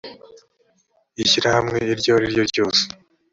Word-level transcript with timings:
ishyirahamwe 1.23 1.77
iryo 1.93 2.11
ari 2.17 2.25
ryo 2.31 2.43
ryose 2.49 2.81
rifite 2.91 2.93